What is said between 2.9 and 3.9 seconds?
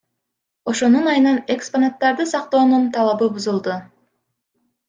талабыбузулду.